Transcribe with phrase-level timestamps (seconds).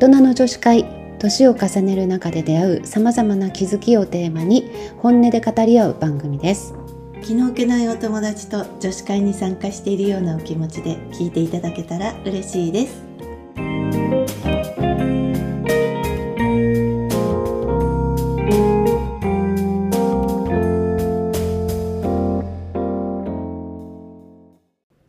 [0.00, 0.86] 人の女子会
[1.18, 6.72] 年を重ねる中で出会うさまざまな気づきをテーマに本音で語り合う番組です。
[7.22, 13.02] 気の置けないお友達と女子会に参加しているようなお気持ちで聞いていただけたら嬉しいです。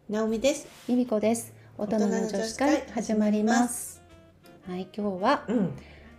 [0.09, 0.67] なおみです。
[0.89, 1.53] ゆみこです。
[1.77, 4.00] 大人の女子会始まります
[4.67, 5.73] はい今日はうん。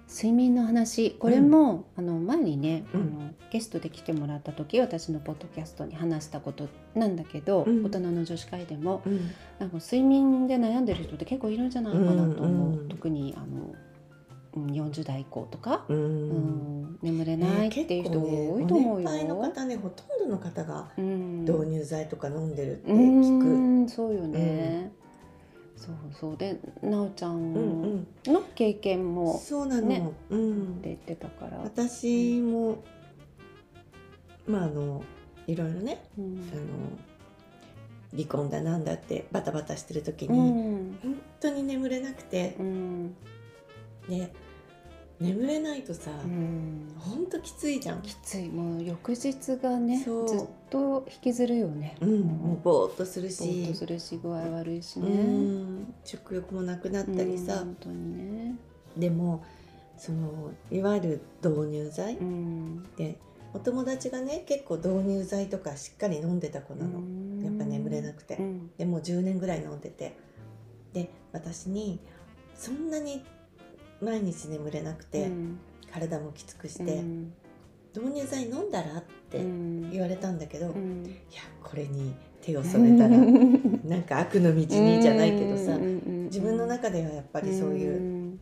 [0.08, 1.12] 睡眠の話。
[1.12, 3.00] これも、あの前にね、うん。
[3.00, 7.84] あのゲストで来てもらった時私のポッドキャストに話したことなんだけど、うん。
[7.84, 9.30] 大人の女子会でもうん。
[9.58, 13.74] なんか睡眠で悩んでる人って結構いるんじゃないかなと思う、うんうん特にあの
[14.54, 19.08] うん40代以降とか、ううんん眠れないっていう人多いと思うよ。
[19.08, 21.40] ご年配の方ねほとんどの方がうん。
[21.40, 23.46] 導入剤とか飲んでるってう聞く。
[23.46, 24.92] んそうよね。
[25.84, 26.36] そうそう。
[26.36, 28.06] でなおちゃうんん。
[28.26, 30.52] の経験うん、もそうなの、ねうん。
[30.52, 31.58] って言ってたから。
[31.58, 32.82] 私も
[34.46, 35.02] まああの
[35.46, 36.50] いろいろねうん。
[36.52, 36.62] あの
[38.14, 40.98] 離婚だなんだってバタバタしてる時うに、ん。
[41.02, 43.14] 本当に眠れなくてう、ん。
[44.08, 44.32] で
[45.22, 46.92] 眠れないとさ、うん。
[46.98, 48.48] 本当きついじゃん、きつい。
[48.48, 51.96] もう翌日がねずっと引きずるよね。
[52.00, 52.60] うん、もう。
[52.62, 55.10] ぼーっとするぼーっしとするし具合悪いしうね。
[55.10, 58.56] ん食欲もなくなったりさ、うん本当にね。
[58.96, 59.44] でも
[59.96, 62.82] そのいわゆる導入剤、うん。
[62.96, 63.18] で
[63.54, 67.00] お友達がね結構導入剤とかしっかり飲んでた子なの、
[67.44, 68.70] やっぱ眠れなくて、うん。
[68.76, 70.16] でもう10年ぐらい飲んでて。
[70.92, 72.00] で私に
[72.54, 73.24] そんなに
[74.02, 75.58] 毎日眠れなくて、うん。
[75.92, 77.32] 体もきつくして、うん
[77.94, 78.98] 導入剤飲んだら？
[79.00, 79.90] ってうん。
[79.90, 81.04] 言われたんだけど、いうん。
[81.04, 83.16] やこれに手を染めたら
[83.84, 84.66] なんか悪の道に
[85.02, 88.40] じゃないけどさ、自分の中ではやっぱりそういううん。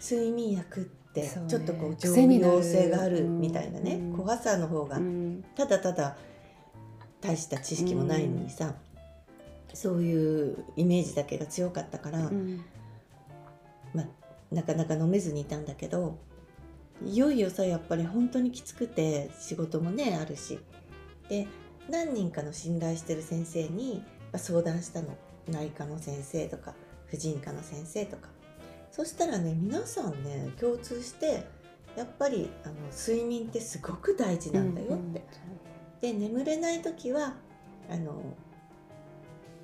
[0.00, 2.54] 睡眠薬ってちょっとこう常癖になる。
[2.54, 4.16] 用性があるみたいなね、うん。
[4.16, 5.44] 怖さの方がうん。
[5.56, 6.16] ただただ
[7.20, 8.74] 大した知識もないのにさ、
[9.74, 12.60] そういうイメージだけが強かったから、うん。
[13.94, 14.06] まあ、
[14.52, 16.18] なかなか飲めずにいたんだけど
[17.04, 20.58] いよいよさやっぱり本当にきつくて仕事もねあるし。
[21.28, 21.46] で
[21.88, 25.16] 何人かの信頼してる先生にまあ相談したの。
[25.48, 26.74] 内科の先生とか
[27.06, 28.28] 婦人科の先生とか。
[28.92, 31.44] そしたらね皆さんね共通して
[31.96, 35.24] やっぱりあの睡眠ってすごく大事なんだよって、
[36.00, 37.34] で眠れない時は
[37.90, 38.22] あの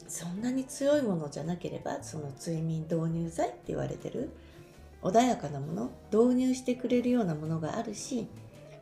[0.09, 4.31] そんなに強いものじゃなければその睡眠導入剤って言われてる
[5.03, 8.29] 穏やかなもの導入してくれるようなものがあるし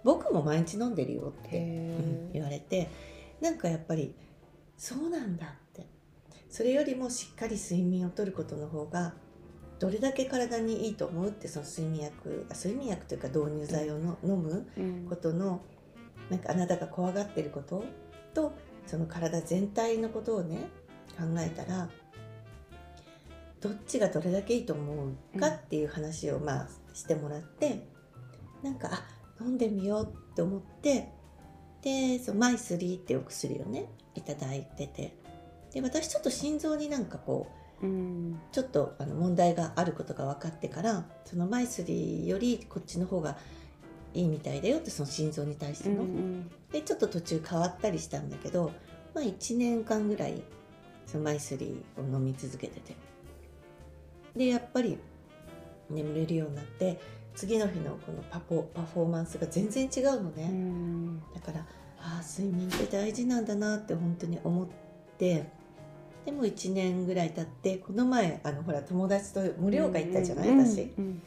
[0.04, 2.88] 僕も毎日飲んでるよって、言われて
[3.40, 4.14] なんかやっぱり
[4.76, 5.86] そうなんだって。
[6.48, 9.14] それよりもしっかり睡眠をとることの方が
[9.78, 15.06] どれだけ体にいいと思うってその睡眠薬あ睡眠薬というか導入剤をの飲むうん。
[15.08, 15.60] ことの
[16.30, 17.84] なんかあなたが怖がってること
[18.32, 18.52] と
[18.86, 20.68] その体全体のことをね
[21.18, 21.88] 考えたら
[23.60, 27.86] どっちがどれだけいいと思うかっていう話をまあしてもらって
[28.62, 29.04] なんかあ
[29.40, 31.08] 飲んでみようって思って
[31.82, 35.16] でそうマイスリーっていうお薬をねいただいてて。
[35.72, 37.48] で私ちょっと心臓になんかこ
[37.82, 38.40] ううん。
[38.50, 43.36] ちょっとあの問題があることが分かってからそのマイスリーよりこっちの方が
[44.14, 48.72] いいみたいだよってその心臓に対しての、うんでちょっと途中変わったりしたんだけど、
[49.14, 50.42] まあ、1年間ぐらい
[51.06, 52.96] そのマイスリーを飲み続けてて
[54.36, 54.98] でやっぱり
[55.90, 56.98] 眠れるようになって
[57.34, 61.20] 次の日のこのパフォパフォーマンスが全然違うのうね、ん。
[61.34, 61.60] だから
[61.98, 64.66] ああ睡眠って大事なんだなって本当に思っ
[65.18, 65.44] て
[66.24, 70.82] でも1年ぐらい経ってこの前あのほら友達と盛岡行ったじゃない、うん私。
[70.98, 71.22] うん。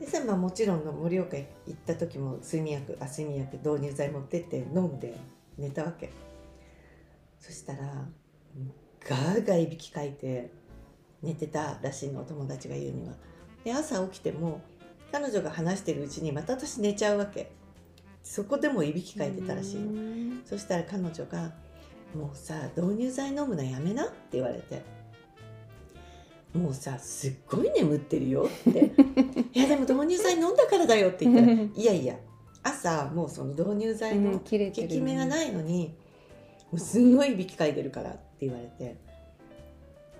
[0.00, 5.16] でさ、まあ、もちろんの盛岡行った時も睡眠薬あ睡眠薬導入剤持ってって飲んで
[5.58, 6.10] 寝たわけ。
[7.40, 8.08] そしたら
[8.56, 8.72] うん
[9.08, 10.50] ガーガーいびきかいて
[11.26, 13.14] 寝てたらしいのお友達が言うには。
[13.64, 14.62] で朝起きても
[15.10, 17.50] 彼女が話してるうちにまた私寝ちゃうわけ。
[18.22, 21.52] そこでもいびきかいてたらしいそしたら彼女が
[22.12, 24.82] 「もうさ導入剤飲むのやめな」って言われて
[26.52, 28.90] 「もうさすっごい眠ってるよ」って
[29.54, 32.16] 「いやでも導入剤飲んだからだよ」って言ったら「いやいや
[32.64, 34.58] 朝もうその導入剤うんの効き
[35.00, 35.96] 目がないのに
[36.72, 38.96] もうすんごいいびきかいてるから」って言われて。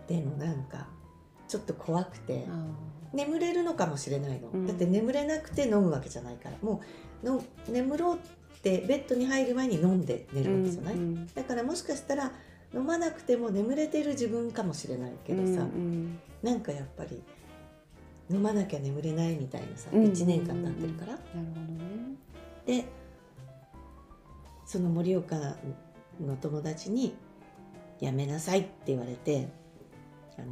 [0.06, 0.88] でもなんか
[1.48, 2.66] ちょっと怖くてあ
[3.12, 4.66] 眠れるのかもしれないの、うん。
[4.66, 6.82] だって眠れなくて飲むわけじゃないからも
[7.22, 8.18] うの眠ろうっ
[8.60, 12.32] てベッドに入る前に飲んで寝ーるわけじゃない、うんだからもしかしたら
[12.74, 17.22] 飲まなくても眠れてる自分かもしれないけどさ、うんなんかやっぱり
[18.30, 21.12] 飲まなきゃ眠れないみたいなさ、うん1年間経ってるから。
[21.12, 22.82] なるほどね。
[22.82, 22.84] で
[24.66, 25.36] その盛岡
[26.20, 27.14] の友達に
[28.00, 29.48] 「やめなさい」って言われて
[30.38, 30.46] あの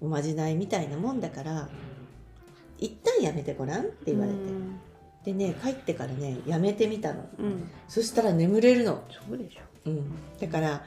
[0.00, 1.68] おまじないみたいなもんだから
[2.78, 4.38] 一旦やめてごらんって言われて、
[5.24, 7.28] でね帰ってからねやめてみたの。
[7.38, 9.60] うん、うん、そしたら眠れるの、そうでしょ。
[9.86, 10.84] うん、だから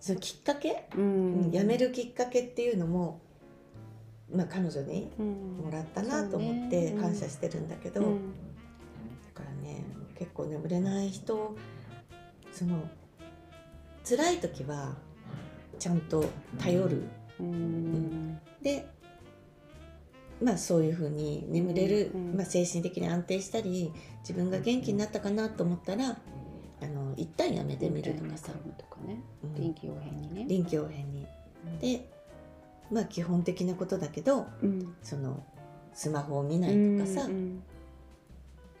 [0.00, 3.20] そのきっかけ、ううんんやめるきっかけっていうのも、
[4.32, 5.58] まあ、彼女にうん。
[5.64, 8.32] もらったなと思って感謝してるんだけど、うん。
[9.34, 9.84] だからね
[10.18, 11.54] 結構眠れない人
[12.52, 12.88] その
[14.08, 14.94] 辛い時は
[15.78, 16.24] ちゃんと
[16.58, 16.96] 頼る。
[16.96, 17.10] うん
[18.62, 18.88] で
[20.42, 22.36] まあそういうふうに眠れる、うんうん。
[22.36, 26.16] まあ、精神的に安定したり自分が元気になったかなと思ったら
[26.80, 29.54] あの一旦やめてみるとかさ、とかねうん。
[29.54, 30.44] 臨機応変にね。
[30.48, 31.26] 臨機応変に。
[31.80, 32.08] で
[32.90, 34.94] まあ基本的なことだけどうん。
[35.02, 35.42] その
[35.92, 37.62] スマホを見ないとかさ、うん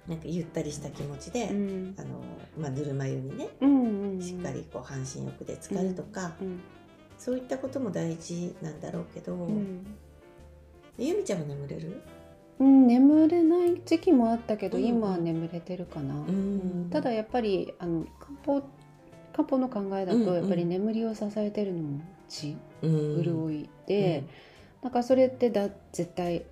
[0.06, 1.94] なんかゆったりした気持ちで、うん。
[1.98, 2.22] あの
[2.58, 6.60] まあ、ぬるま湯にねうんうんしっかりこう半身浴で浸かるとか、うん
[7.18, 9.86] そういったことも大事なんだろうけど、うん。
[10.96, 12.00] ゆみちゃんは眠れる？
[12.60, 14.84] うん、眠れない時期もあったけど、うん。
[14.84, 16.18] 今は眠れてるかな、ん。
[16.26, 16.30] う
[16.86, 16.90] ん。
[16.90, 18.62] ただやっぱりあの漢方
[19.32, 20.26] 漢方の考えだうんうん。
[20.26, 23.22] とやっぱり眠りを支えてるのも血、うん。
[23.22, 24.24] 潤いで、
[24.82, 26.44] なんかそれってだ絶対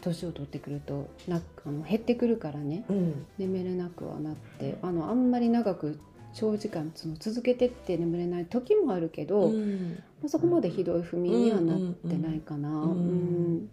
[0.00, 3.26] 年を取ってくるとなあの減ってくるからねうん。
[3.38, 5.98] 眠れなくはなってあのあんまり長く
[6.36, 9.94] 長時間その続けてって眠れない時もあるけど、うん。
[10.20, 12.68] まあそこまでひどい不眠にはなってないかな。
[12.68, 12.88] んうん。
[12.88, 13.70] うん。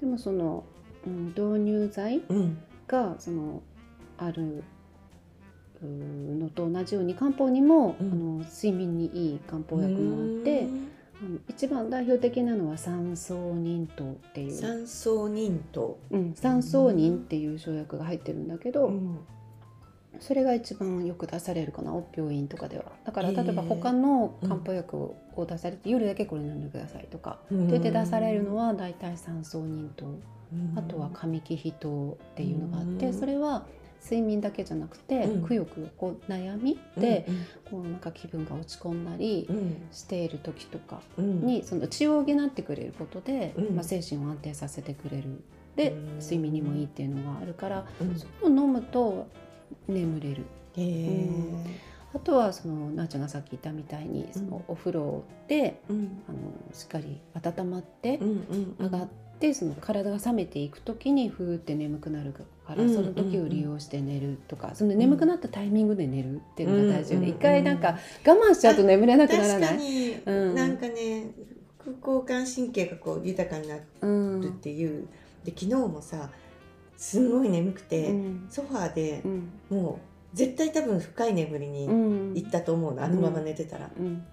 [0.00, 0.64] でもその、
[1.06, 2.58] うん、導入剤うん。
[2.86, 3.62] がその
[4.16, 4.62] ある
[5.82, 8.12] のと同じように漢方にも、うん。
[8.12, 10.68] あの睡眠にいい漢方薬もあって、
[11.48, 19.18] 一番代表的なのは三草忍糖っていう、三層忍糖、うん、三草忍っていう生薬が入ってるんだけど、うん
[20.20, 22.84] それが一番よく出されるかな病院とかでは。
[23.04, 27.68] だから例えば他の漢方薬を出されて、夜だけこれ飲んでくださいとか、うん。
[27.68, 30.78] って出されるのは大体三草忍糖うん。
[30.78, 33.14] あとは上木秘糖っていうのがあって、うん。
[33.14, 33.66] それは
[34.02, 35.46] 睡眠だけじゃなくて、うん。
[35.46, 37.26] くよくよこう悩みで、
[37.70, 39.76] こうなんか気分が落ち込んだりうん。
[39.90, 41.46] している時とかうん。
[41.46, 43.74] にその血を補ってくれることで、うん。
[43.74, 45.42] まあ、精神を安定させてくれる。
[45.76, 46.18] でうん。
[46.18, 48.14] 睡眠にもいいっていうのがあるからうん。
[48.16, 49.26] それを飲むと
[49.88, 50.44] 眠れる。
[52.14, 56.22] あとはそのなーちゃんがさっき言ったみたいにそのお風呂で、うん。
[56.28, 56.38] あの
[56.72, 58.20] しっかり温まって
[58.78, 59.08] 上がっ
[59.40, 69.76] てその体が冷めていく時にふーって眠くなるから、うんその時を利用して寝るとかその眠くなったタイミングで寝るっていうのが大事よね、うん一回なんか我慢しちゃうと眠れなくなら確ない？
[69.76, 70.54] かに、うん。
[70.54, 71.26] なんかね
[71.80, 75.08] 副交感神経がこう豊かになうんるっていう、
[75.44, 76.30] で昨日もさ
[76.96, 78.46] すんごい眠くて、うん。
[78.48, 79.50] ソファーでうん。
[79.70, 80.00] も
[80.32, 82.34] う絶対多分深い眠りにうん。
[82.34, 84.24] 行ったと思うの、あのまま寝てたら、うん。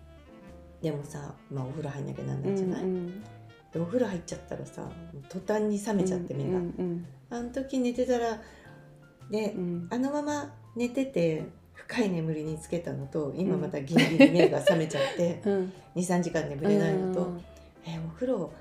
[0.81, 3.21] でもさ、まあ、お風呂入んなきゃなんうないじゃない、ん
[3.71, 4.89] でお風呂入っちゃったらさ
[5.29, 8.41] 途端に冷めちゃって目が、うんあの時寝てたら
[9.29, 9.87] で、うん。
[9.89, 15.73] あのまま寝てて深い眠りにつけたのと今またギンギンに目が覚めちゃって うん。
[15.95, 17.41] 23時間眠れないのと、うん
[17.85, 18.51] えお風呂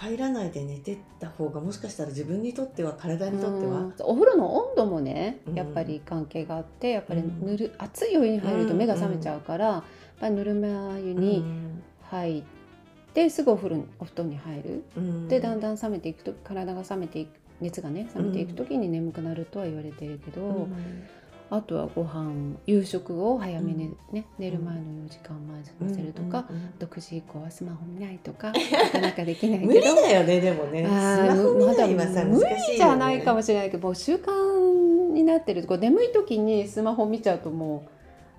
[0.00, 3.94] 入らないで寝てった方がもしかしたら自分にとっては体にとっては、うん。
[3.98, 5.54] お風呂の温度もねうん。
[5.56, 7.44] やっぱり関係があってやっぱりうん。
[7.44, 9.82] ぬる熱いお湯に入ると目が覚めちゃうから、やっ
[10.20, 11.44] ぱりぬるま湯に
[12.04, 12.42] 入っ
[13.12, 14.84] てすぐお風呂にお布団に入る。
[14.96, 15.28] うん。
[15.28, 20.76] でだんだん冷めていくと体が冷めていく熱がね冷めていく時に眠くなるとは言われてるけど、うん
[21.50, 29.72] あとはご飯夕食を早めにね、寝る前の4時間前済ませるとか、うんうんうん6時以降はスマホ見ないとか なかなかできないけど。
[29.72, 30.84] 無理だよねでもね。
[30.84, 37.86] スあーマホ見ないはさ、まだ難しいよ、ね、無理じゃないかもしれないけどもう習慣になってるこう眠い時にスマホ見ちゃうとも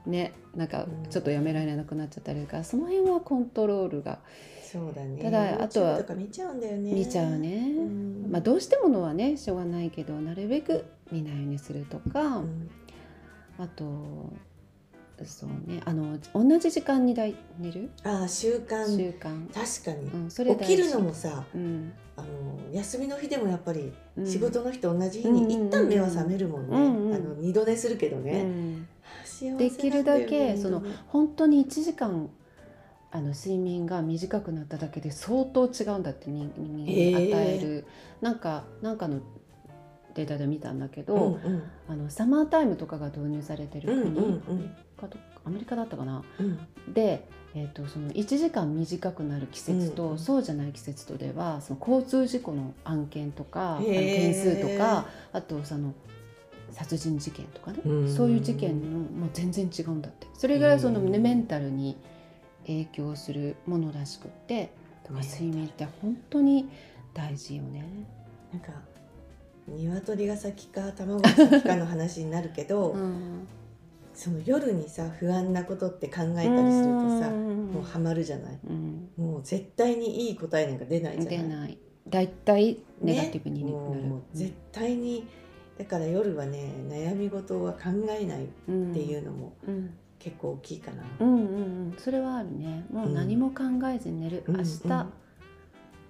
[0.06, 4.20] うねなんかちょっとやめられなくなっちゃったりとかその辺はコントロールが。
[4.64, 5.20] そうだね。
[5.20, 6.94] ただあとは見ちゃうんだよね。
[6.94, 8.28] 見ちゃうね、うん。
[8.30, 12.70] まあ、どうしてものはねしょうがないけどなるべく見ないようにするとか、うん
[13.60, 14.34] あと
[15.26, 17.90] そうねあの同じ時間にだい寝る？
[18.04, 18.86] ああ習慣。
[18.86, 21.92] 習慣、確かに、うん、それ起きるのもさうん。
[22.16, 22.28] あの
[22.74, 24.26] 休みの日でもやっぱりうん。
[24.26, 28.88] 仕事の日と同じ日うんに一旦目は覚めるもんね、うんうんあの二度寝するけどうね、ん。
[29.26, 32.30] 幸せなんできるだけその本当に1時間
[33.12, 37.86] あの睡眠が短くなっただけで相当違うんだって人人間に与える、
[38.22, 39.20] なんかなんかの
[40.16, 41.64] データで見たんだけど、うんうん。
[41.88, 44.76] あのサマータイムとかが導入されてる国、うんうんうん。
[45.00, 46.24] かどっアメリカだったかな？
[46.40, 46.94] うん。
[46.94, 55.94] で、えー、とその1時間短くなる季節と、うんそうじゃない季節とではその交通事故の案件とかあの件数とかあとその
[56.72, 60.28] 殺人事件とかね、うんそういう事件のもう全然違うんだって。
[60.34, 61.98] それぐらいその、ね、メンタルに
[62.68, 64.72] 影響するものらしくって
[65.04, 66.70] だから睡眠って本当に
[67.14, 67.84] 大事よね。
[68.54, 68.72] なんか
[69.78, 73.48] 鶏が先か卵が先かの話になるけど、うん。
[74.14, 78.60] その夜にさ不安なことって考えたりするとさもうハマるじゃない？
[78.68, 79.10] うん。
[79.18, 81.38] もう絶対にいい答えなんか出ないじゃない？
[81.42, 81.78] 出ない。
[82.08, 85.26] 大体ネガティブになる、もうもう絶対に
[85.78, 89.94] だから夜はね悩み事は考えないっうんていうのもうん。
[90.18, 91.42] 結構大きいかな、うんうんう
[91.92, 91.96] ん。
[91.98, 92.86] それはあるね。
[92.92, 94.58] もう何も考えずに寝る、うん。
[94.58, 95.04] 明日、明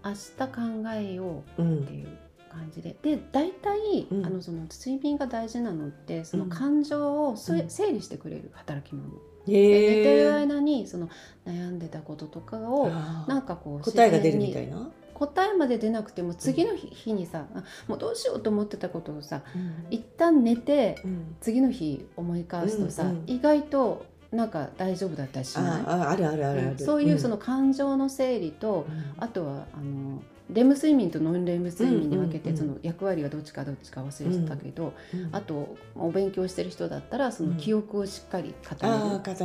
[0.04, 0.38] 日
[0.84, 2.08] 考えよううんっていう
[2.50, 2.96] 感じで。
[3.02, 4.26] で大体、うん。
[4.26, 6.50] あのその睡眠が大事なのってそのうん。
[6.50, 9.08] 感情を整理してくれる働き者、
[9.48, 11.10] へで寝てるえ間にその
[11.46, 12.90] 悩んでたこととかを
[13.28, 19.86] なんかこう答えが出るみたいな、答えまで出なくても次の日,、日にさあもうどうしようと思ってたことをさうん。
[19.90, 21.36] 一旦寝てうん。
[21.42, 23.24] 次の日思い返すとさ、うんうん。
[23.28, 25.84] 意外となんか大丈夫だったりしない？
[25.88, 29.24] あああるあるあるそういうその感情の整理と、うん。
[29.24, 38.88] あとはあのレム睡眠とノンレム睡眠に分けて、その役割がどっちかどっちか忘れてたけど、うんあとお勉強してる人だったらその記憶をしっかり固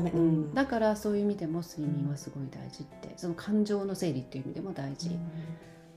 [0.00, 5.10] める、だからそういう意味でも睡眠はすごい大事って、その感情の整理っていう意味でも大事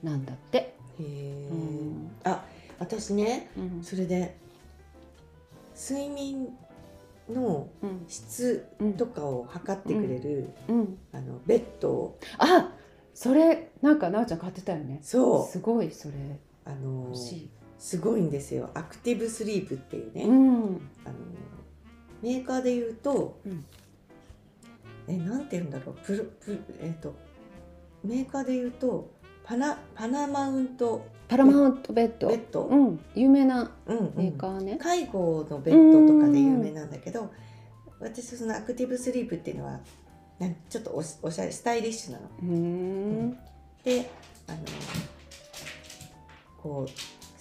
[0.02, 0.58] なんだって。
[0.58, 2.10] へえ、うん。
[2.24, 2.44] あ
[2.78, 3.82] 私ねうん。
[3.82, 4.36] それで
[5.74, 6.48] 睡眠
[7.30, 8.04] のうん。
[8.08, 10.98] 質うんとかを測ってくれる、うん。
[11.12, 12.72] あのベッドをあ
[13.20, 15.00] それなんかなおちゃん買ってたよね。
[15.02, 15.50] そう。
[15.50, 16.14] すごいそれ。
[16.64, 17.12] あの。
[17.76, 18.70] すごいんですよ。
[18.74, 20.80] アクティブスリープっていうね、うん。
[21.04, 21.16] あの
[22.22, 23.64] メーカーで言うと、うん。
[25.08, 25.96] えなんて言うんだろう。
[26.06, 27.16] プロプえっ、と
[28.04, 29.10] メーカーで言うと
[29.42, 32.28] パナパナマウントパラマウントベッド。
[32.28, 33.00] ベッド、うん。
[33.16, 34.12] 有名なうんうん。
[34.14, 34.76] メーカーね。
[34.80, 37.32] 介護のベッドとかで有名なんだけど
[37.98, 39.80] 私そのアクティブスリープっていうのは
[40.38, 40.90] なんちょっと
[41.22, 42.24] おしゃれスタイリッシュなの。
[42.42, 43.38] うーん
[43.84, 44.10] で
[44.46, 44.58] あの
[46.62, 46.90] こう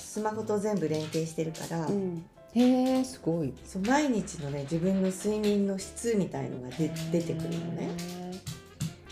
[0.02, 2.26] スマホと全部連携してるから、うん。
[2.54, 3.54] へえすごい。
[3.66, 7.90] そう毎日のね自分の睡眠の質みたいのが出出てくるのね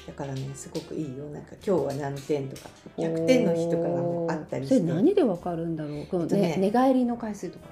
[0.08, 6.08] だからねすごくいいよなんか今日は何点とか100点の日とかがもうあったりしてそれ何でわかるんだろう？
[6.08, 7.65] このえっとねね寝返りの回数とか？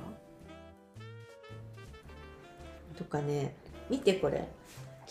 [2.97, 3.55] とかね
[3.89, 4.47] 見てこれ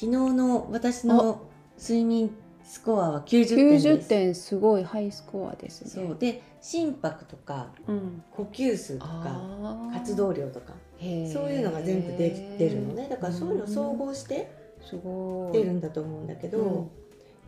[0.02, 1.46] 昨日の私の
[1.78, 3.88] 睡眠スコアは90点です。
[3.88, 5.90] 90点すごいハイスコアですね。
[6.08, 6.16] そう。
[6.18, 8.24] で心拍とかうん。
[8.32, 9.40] 呼吸数とか
[9.92, 11.06] 活動量とかそう
[11.52, 13.06] いうのが全部出出るのね。
[13.08, 14.50] だからそういうの総合して
[14.90, 16.90] 出るんだと思うんだけど、うん。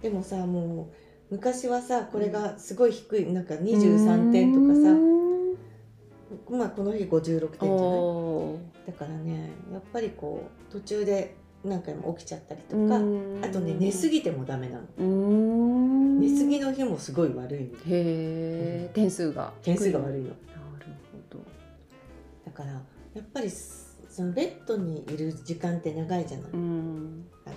[0.00, 0.90] でもさも
[1.30, 7.78] う昔はさこれがすごい低いなんか23点とかさ、まあこの日56点じゃない？
[7.80, 13.44] おだからねやっぱりこう途中で何回も起きちゃったりとーか、うん。
[13.44, 19.52] あとね寝すぎてもダメなの、寝すぎの日もすごい悪いのへえ点数が。
[19.62, 20.28] 点数が悪いの。
[20.28, 20.36] なる
[21.12, 21.38] ほど。
[22.44, 22.80] だからや
[23.20, 27.26] っぱりそのベッドにいる時間って長いじゃない、うん。
[27.46, 27.56] あの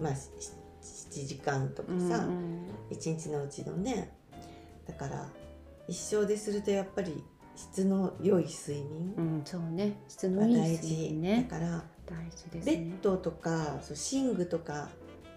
[0.00, 0.28] まあし
[0.82, 2.26] 7時間とかうんさ、
[2.90, 4.10] 一日のうちのね。
[4.86, 5.28] だから
[5.88, 7.22] 一生でするとやっぱり
[7.56, 9.96] 質の良い睡眠うん、そうね。
[10.08, 11.46] 質がのいい大睡事、眠ね。
[11.48, 14.88] だから大事ですベッねドとかそう寝具とか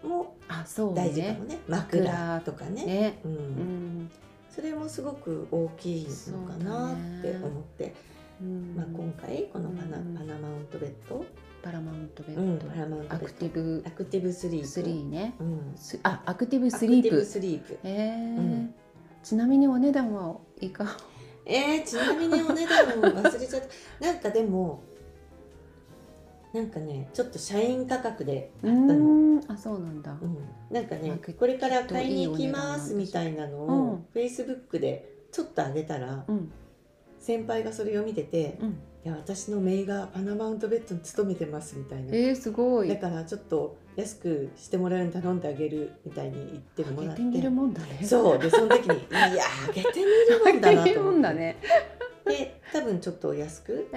[0.03, 1.55] もあそう大事かもね。
[1.55, 2.85] ね枕とかね。
[2.85, 3.19] ね。
[3.25, 3.31] うん。
[3.31, 4.11] うん。
[4.49, 7.93] それもすすごく大きいのかなって思って、
[8.41, 8.75] うん。
[8.75, 10.15] まあ、今回このパナ,、うん。
[10.15, 11.25] パナマウントベッド、
[11.61, 13.83] パラマウントベうん、ッドパナマウントアクティブ。
[13.85, 14.67] アクティブスリープ。
[14.67, 15.35] スリーね。
[15.39, 17.25] うん、すあアクティブアスリープ。
[17.25, 17.73] スリープ。
[17.73, 18.73] へえん。
[19.23, 20.97] ちなみにお値段はいか
[21.45, 23.61] えー、ちなみにお値段を忘れちゃっ
[23.99, 24.05] た。
[24.05, 24.83] なんかでも
[26.53, 30.15] なんかねちょっと社員価格であうったの、うんーんあそうなんだ。
[30.71, 34.05] なんかねまあこれから買いに行きますみたいなのうをん。
[34.13, 36.51] Facebook でちょっと上げたらうん。
[37.19, 38.69] 先輩がそれを見ててうん
[39.05, 42.15] 「いや私の姪がパナマウントベッドに勤めてます」みたいな。
[42.15, 42.87] えー、すごい。
[42.89, 47.23] だからちょっと安くしてもらうように頼んであげるみたいに言ってもらって。
[47.23, 47.99] 上げてみるもんだね。
[48.03, 48.39] そう。
[48.39, 50.99] でその時に「いやあげてみるもんだな」と思って。
[50.99, 51.57] もんだね。
[52.25, 53.87] で多分ちょっと安く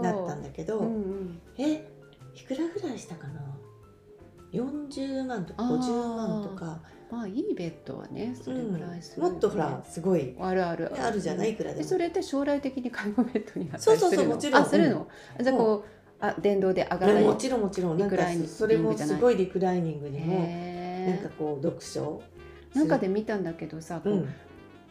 [0.00, 1.40] なったんだけど、うんうん。
[1.58, 1.84] え
[2.34, 3.40] いくらぐらいしたかな
[4.52, 5.78] ？40万とかあー。
[5.78, 10.34] 50万とか、まあいいベッドはねそれぐらいする、もっとほらすごい。
[10.40, 10.92] あるある。
[11.00, 11.52] あるじゃない？
[11.52, 15.08] いくらでそれって将来的に介護ベッドになったそうそうそうもちろんあするの、
[15.40, 17.98] じゃあこうあ電動で上がらないもちろんもちろん。
[17.98, 20.40] なんかリクライニングそれもすごいリクライニングにも
[21.06, 22.22] なんかこう読書
[22.74, 24.28] なんかで見たんだけどさ、うん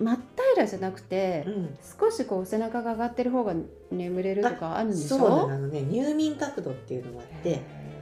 [0.02, 0.20] 真っ
[0.56, 1.78] 平らじゃなくて、うん。
[2.00, 3.54] 少しこう背中が上がってる方が
[3.92, 5.18] 眠れるとかあるんでしょ？
[5.18, 7.62] そうなのあのね入眠角度っていうのがあって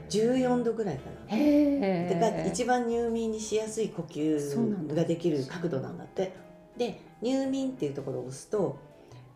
[0.10, 2.20] 14度ぐらいかな。
[2.20, 6.34] だから一番入眠にしやすい呼吸ができる角度なんだって。
[6.77, 8.79] で入眠っていうところを押すと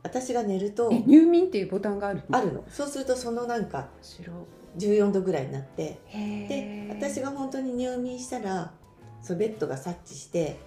[0.01, 2.63] 私が寝るとえ入眠っていうボタンがあるあるの。
[2.69, 4.31] そうするとそのなんか白
[4.77, 8.71] 14度ぐらいになってへでえ私が本当に入眠したら
[9.21, 10.57] そうベッドが察知して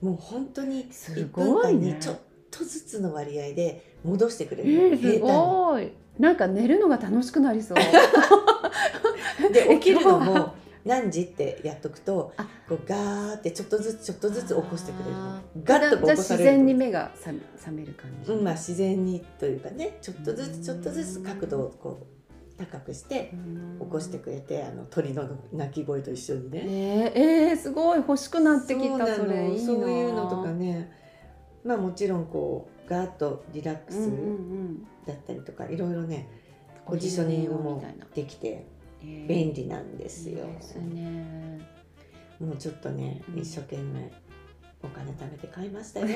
[0.00, 1.52] もう本当にす1ごいね。
[1.52, 2.18] 分間にちょっ
[2.50, 5.92] とずつの割合で戻してくれえるすごい。
[6.18, 7.78] なんか寝るのが楽しくなりそう。
[7.78, 7.84] に
[9.52, 10.54] で起きるのも
[10.84, 12.48] 何時ってやっとくとあ。
[12.68, 15.16] こうガーってちょっとずつちょっとずつ起こしてくれる
[15.64, 19.98] ガッと起こされる自然に目が覚め覚める感じ、うんまあ、自然にというかね。
[20.00, 22.19] ちょっとずつちょっとずつ角度をこう
[22.60, 23.32] 高くして
[23.80, 26.60] 起こしてくれてあの鳥の鳴き声と一緒にね。
[26.64, 27.12] え。
[27.14, 29.54] ー、えー、すごい欲しくなってきたそれの。
[29.54, 29.66] いいな。
[29.66, 30.92] そういうのとかね。
[31.64, 34.82] まあもちろんこうガーッとリラックスうんうんうん。
[35.06, 36.28] だったりとか、いろいろね
[36.86, 37.82] ポジショニングも
[38.14, 38.66] できて
[39.02, 39.26] えー。
[39.26, 40.44] 便利なんですよ。
[40.46, 41.60] いいですね。
[42.38, 43.38] もうちょっとねうん。
[43.38, 44.10] 一生懸命
[44.82, 46.06] お金貯めて買いましたよ。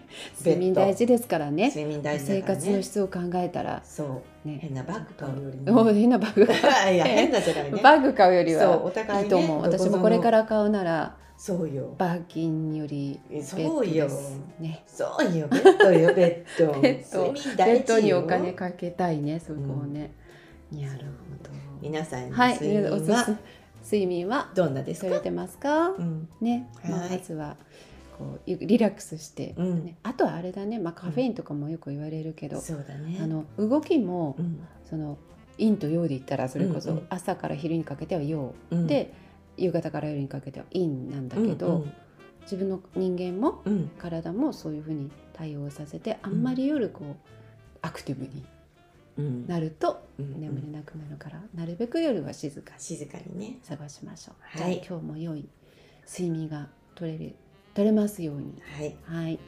[0.38, 1.68] 睡眠大事ですからね。
[1.68, 2.42] 睡眠大事ね。
[2.42, 3.82] 活の質を考えたら。
[3.84, 4.48] そう。
[4.48, 4.58] ね。
[4.62, 5.84] 変なバッグ買うよりおも。
[5.92, 6.42] 変なバッグ。
[6.90, 7.80] いや変なじゃないね。
[7.82, 9.24] バッグ買うよりそうはお互いね。
[9.24, 11.94] いいと思う、私もこれから買うならそうよ。
[11.98, 14.06] バーキンよりベッドそうよ。
[14.06, 14.10] で。
[14.10, 14.82] すね。
[14.86, 16.80] そうよ、ベッドよ、 ベッド。
[16.80, 17.32] ベッド。
[17.32, 17.84] 睡眠ベ大事よ。
[17.84, 20.12] ッドにお金かけたいねそこをね、
[20.72, 20.94] なるほ
[21.44, 21.50] ど。
[21.82, 23.26] 皆さんのはい睡眠は
[23.84, 25.06] 睡眠はどんなですか？
[25.08, 26.28] 取れてますか、うん。
[26.40, 27.56] ね、まあ、はいまずは
[28.18, 29.84] こうゆリラックスして、うん。
[29.84, 33.18] ね、あとはあれだね、まあ、カフェインとかもよく言われるけど、そうだね。
[33.22, 35.18] あの動きもうん、その
[35.58, 37.06] 陰と陽で言ったらそれこそうんうん。
[37.10, 39.14] 朝から昼にかけては陽、うん、で
[39.56, 41.92] 夕方から夜にかけては陰なんだけど、うん
[42.42, 47.16] 自分の人間もうん、うん体もそういうふうに対応させてあんまり夜こう
[47.82, 48.42] アクティブに
[49.18, 49.46] うん。
[49.46, 50.40] なるとうん。
[50.40, 53.58] 眠れなくなるから、なるべく夜は静かに静かにね。
[53.68, 54.74] 過ごしましょう、はい。
[54.74, 55.48] じゃあ今日も良い
[56.10, 57.34] 睡眠が取れる
[57.78, 58.60] 取れますように。
[58.76, 58.96] はい。
[59.04, 59.38] はい。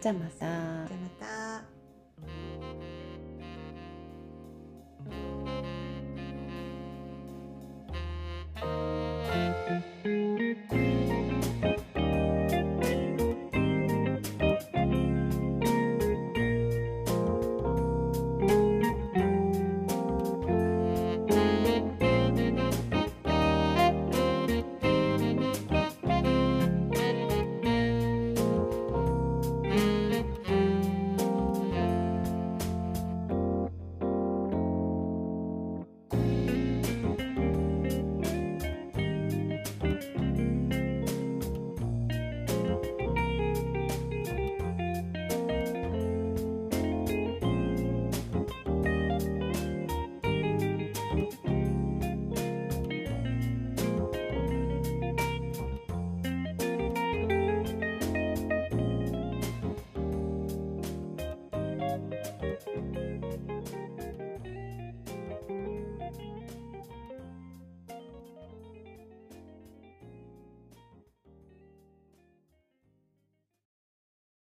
[0.00, 0.38] じゃあまた。
[0.38, 1.64] じゃあまた。